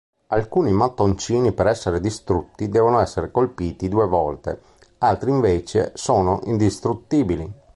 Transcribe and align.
Alcuni 0.29 0.71
mattoncini 0.71 1.51
per 1.51 1.67
essere 1.67 1.99
distrutti 1.99 2.69
devono 2.69 2.99
essere 3.01 3.29
colpiti 3.29 3.87
due 3.87 4.07
volte, 4.07 4.59
altri 4.97 5.29
invece 5.29 5.91
sono 5.93 6.39
indistruttibili. 6.45 7.53